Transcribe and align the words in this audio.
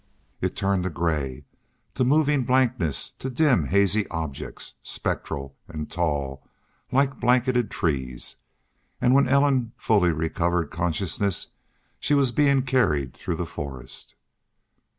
It 0.41 0.55
turned 0.55 0.83
to 0.85 0.89
gray, 0.89 1.45
to 1.93 2.03
moving 2.03 2.43
blankness, 2.43 3.09
to 3.19 3.29
dim, 3.29 3.65
hazy 3.65 4.07
objects, 4.07 4.73
spectral 4.81 5.55
and 5.67 5.91
tall, 5.91 6.43
like 6.91 7.19
blanketed 7.19 7.69
trees, 7.69 8.37
and 8.99 9.13
when 9.13 9.29
Ellen 9.29 9.73
fully 9.77 10.11
recovered 10.11 10.71
consciousness 10.71 11.49
she 11.99 12.15
was 12.15 12.31
being 12.31 12.63
carried 12.63 13.13
through 13.13 13.35
the 13.35 13.45
forest. 13.45 14.15